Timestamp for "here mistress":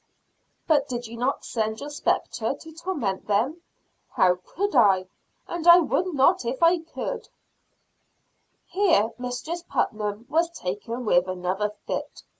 8.65-9.61